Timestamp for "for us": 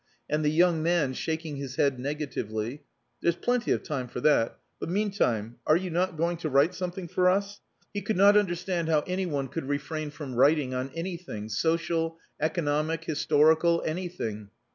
7.07-7.61